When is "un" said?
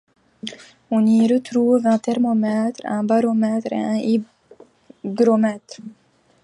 1.85-1.99, 2.85-3.03, 3.83-4.23